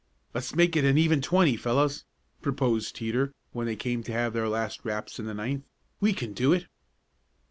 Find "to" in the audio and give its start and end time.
4.01-4.11